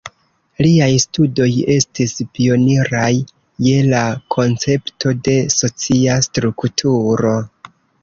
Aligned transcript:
Liaj 0.65 0.87
studoj 1.03 1.49
estis 1.73 2.15
pioniraj 2.39 3.11
je 3.67 3.77
la 3.93 4.01
koncepto 4.39 5.15
de 5.31 5.39
socia 5.61 6.21
strukturo. 6.33 7.41